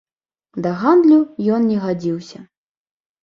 Да 0.65 0.69
гандлю 0.83 1.19
ён 1.57 1.69
не 1.73 1.77
гадзіўся. 1.83 2.39